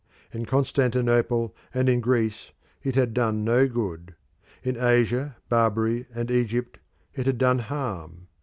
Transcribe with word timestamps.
In 0.33 0.47
Constantinople 0.47 1.55
and 1.75 1.87
in 1.87 1.99
Greece 2.01 2.49
it 2.81 2.95
had 2.95 3.13
done 3.13 3.43
no 3.43 3.67
good. 3.67 4.15
In 4.63 4.75
Asia, 4.75 5.35
Barbary, 5.47 6.07
and 6.11 6.31
Egypt 6.31 6.79
it 7.13 7.27
had 7.27 7.37
done 7.37 7.59
harm. 7.59 8.27